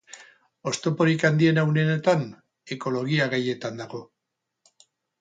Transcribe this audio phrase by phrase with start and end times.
[0.71, 2.25] Oztoporik handiena une honetan
[2.79, 4.05] ekologia gaietan dago.